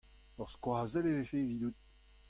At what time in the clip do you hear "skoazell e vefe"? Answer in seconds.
0.53-1.37